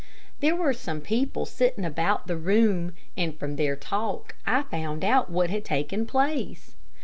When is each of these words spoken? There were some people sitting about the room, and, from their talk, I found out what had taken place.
There 0.39 0.55
were 0.55 0.73
some 0.73 0.99
people 0.99 1.45
sitting 1.45 1.85
about 1.85 2.25
the 2.25 2.35
room, 2.35 2.93
and, 3.15 3.37
from 3.37 3.55
their 3.55 3.75
talk, 3.75 4.33
I 4.47 4.63
found 4.63 5.05
out 5.05 5.29
what 5.29 5.51
had 5.51 5.63
taken 5.63 6.07
place. 6.07 6.75